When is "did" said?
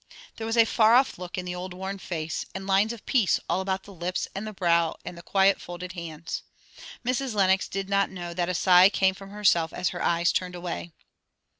7.67-7.87